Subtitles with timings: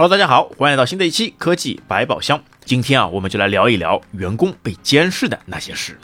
[0.00, 2.42] Hello，大家好，欢迎来到新的一期科技百宝箱。
[2.64, 5.98] 今天啊，我们就来聊一聊员工被监视的那些事。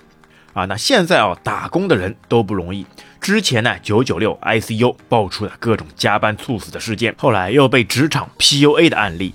[0.53, 2.85] 啊，那现在啊，打工的人都不容易。
[3.23, 9.35] 之前呢，九九六 ICU 爆出了各种加班猝死的事件，后来又被职场 PUA 的案例。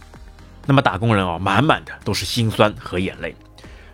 [0.67, 3.35] 那么打工人啊，满满的都是心酸和眼泪。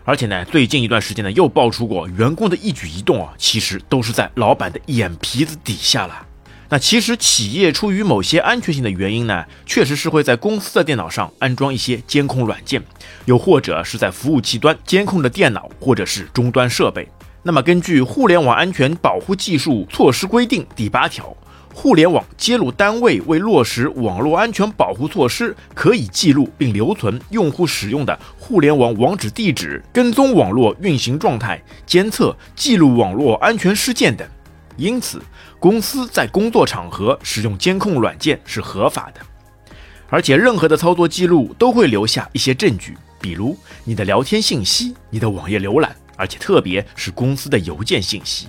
[0.04, 6.26] 而且呢，最近一段时间呢，又爆出过员工的一举一动啊，其实都是在老板的眼皮子底下了。
[6.70, 12.82] 那其实企业出于某些安全性的原因呢，确实是会在公司的电脑上安装一些监控软件，
[13.24, 17.08] 又或者是在服务器端监控的电脑或者是终端设备。
[17.42, 21.34] 那么根据《互联网安全保护技术措施规定》第八条。
[21.74, 34.26] 互联网接入单位为落实网络安全保护措施，可以记录并留存用户使用的互联网网址地址，跟踪网络运行状态，监测、记录网络安全事件等。
[34.78, 35.20] 因此，
[35.58, 39.20] 公司在工作场合使用监控软件是合法的，
[40.08, 48.46] 而且任何的操作记录都会留下一些证据，比如你的聊天信息、你的网页浏览，而且特别是公司的邮件信息。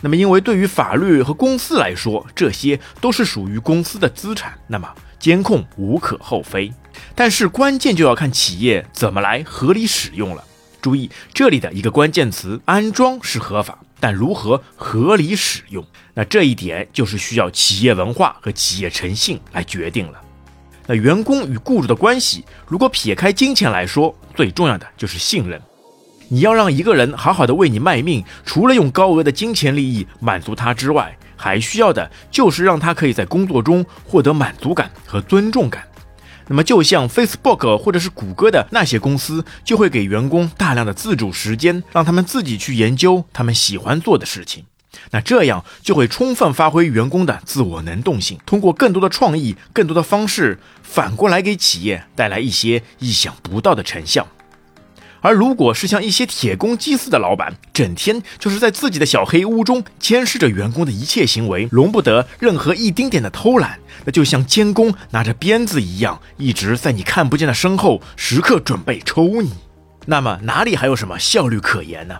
[0.00, 6.70] 那么，因为对于法律和公司来说，这些都是属于公司的资产，那么监控无可厚非。
[7.14, 10.44] 但是关键就要看企业怎么来合理使用了。
[10.82, 20.20] 注意这里的一个关键词：安装是合法，但如何合理使用，那这一点就是需要企业文化和企业诚信来决定了。
[20.86, 25.58] 那员工与雇主的关系，如果撇开金钱来说，最重要的就是信任。
[26.28, 35.88] 你要让一个人好好的为你卖命，除了用高额的金钱利益满足他之外，还需要的就是让他可以在工作中获得满足感和尊重感。
[36.48, 44.64] 那么，就像 Facebook 或者是谷歌的那些公司，就会给员工大量的自主时间，让他们自己去研究他们喜欢做的事情。
[45.10, 54.28] 那这样就会充分发挥员工的自我能动性，通过更多的创意、更多的方式，反过来给企业带来一些意想不到的成效。
[55.24, 69.54] 而如果是像一些铁公鸡似的老板，整天就是在自己的小黑屋中监视着员工的一切行为，容不得任何一丁点的偷懒，那就像监工拿着鞭子一样，一直在你看不见的身后，时刻准备抽你。
[70.04, 72.14] 那么哪里还有什么效率可言呢？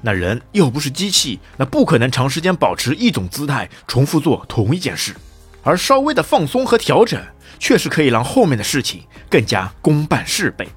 [0.00, 5.12] 那人又不是机器，那不可能长时间保持一种姿态，重复做同一件事。
[5.64, 7.20] 而稍微的放松和调整，
[7.58, 10.68] 确实可以让后面的事情更加公办事倍。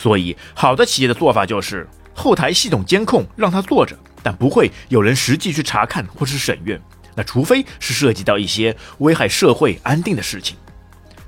[0.00, 6.80] 所以，好的企业的做法就是后台系统监控，让他坐着，但不会有人实际去查看或是审阅。
[7.14, 10.56] 那除非是涉及到一些危害社会安定的事情。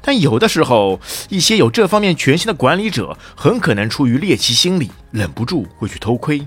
[0.01, 6.41] 但有的时候，一些有这方面权限的管理者很可能出于猎奇心理，忍不住会去偷窥。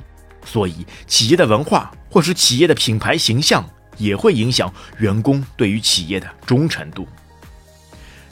[0.43, 3.63] 所以，企业的文化或是企业的品牌形象
[3.97, 7.07] 也会影响员工对于企业的忠诚度。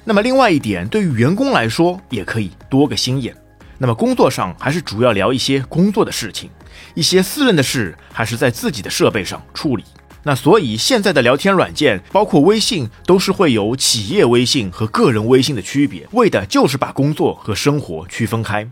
[0.04, 3.36] 那么，另外一点，对于员工来说，也可以多个心眼。
[3.84, 6.50] 那么工作上还是主要聊一些工作的事情，
[6.96, 9.84] 一些私人的事还是在自己的设备上处理。
[10.24, 18.66] 那所以现在的聊天软件，包括微信，都是会有企业微信和个人微信的区别，为的就是把工作和生活区分开。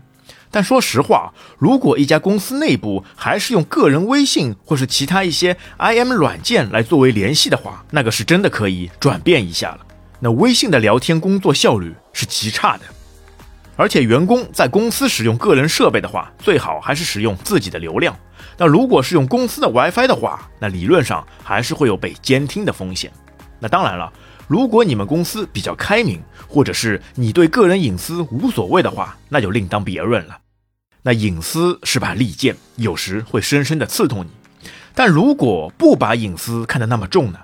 [0.50, 9.80] 但说实话，如果一家公司内部还是用个人微信或是其他一些 IM 软件来作为联系的话，那个是真的可以转变一下了。
[10.20, 12.84] 那微信的聊天工作效率是极差的。
[13.82, 18.16] 而且员工在公司使用个人设备的话，最好还是使用自己的流量。
[18.56, 23.10] 那如果是用公司的 WiFi 的话，那理论上还是会有被监听的风险。
[23.58, 24.12] 那当然了，
[24.46, 30.38] 如果你们公司比较开明，或者是你对个人隐私无所谓的话，那就另当别论了。
[31.02, 34.30] 那隐私是把利剑，有时会深深的刺痛你。
[34.94, 37.40] 但如果不把隐私看得那么重呢？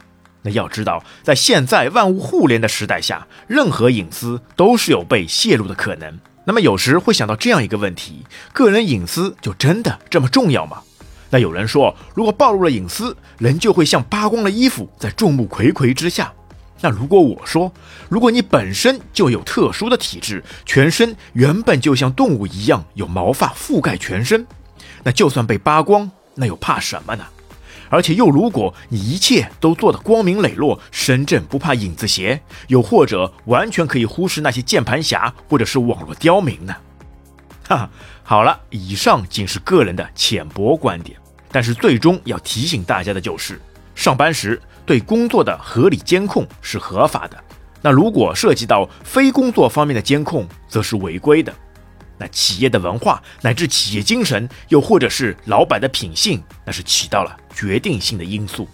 [0.53, 6.19] 要知道，在现在万物互联的时代下，任何隐私都是有被泄露的可能。
[6.45, 10.83] 那么有时会想到这样一个问题：个人隐私就真的这么重要吗？
[11.31, 16.33] 那有人说，如果暴露了隐私，人就会像扒光了衣服，在众目睽睽之下。
[16.81, 17.71] 那如果我说，
[18.09, 24.47] 如果你本身就有特殊的体质，全身原本就像动物一样有毛发覆盖全身，
[25.03, 27.27] 那就算被扒光，那又怕什么呢？
[27.91, 36.75] 而且又，如果你一切都做得光明磊落，身正不怕影子斜，又或者完全可以忽视那些键盘侠或者是网络刁民呢？
[37.67, 37.91] 哈哈，
[38.23, 41.19] 好了，以上仅是个人的浅薄观点，
[41.51, 43.61] 但是最终要提醒大家的就是，
[43.95, 47.37] 上班时对工作的合理监控是合法的，
[47.83, 51.53] 那如果涉及到非工作方面的监控，则是违规的。
[52.21, 58.69] 那企业的文化乃至企业精神，又或者是老板的品性，那是起到了决定性的因素。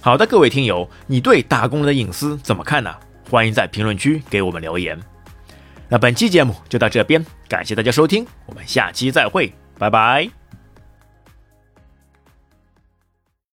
[0.00, 2.92] 好的，各位听友，你对打工人的隐私怎么看呢？
[3.30, 4.98] 欢迎在评论区给我们留言。
[5.88, 10.43] 那本期节目就到这边，感谢大家收听，我们下期再会，拜拜。